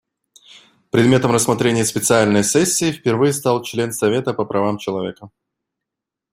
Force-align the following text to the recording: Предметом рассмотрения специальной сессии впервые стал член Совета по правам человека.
Предметом 0.89 1.31
рассмотрения 1.31 1.85
специальной 1.85 2.43
сессии 2.43 2.91
впервые 2.91 3.33
стал 3.33 3.61
член 3.61 3.93
Совета 3.93 4.33
по 4.33 4.45
правам 4.45 4.79
человека. 4.79 5.29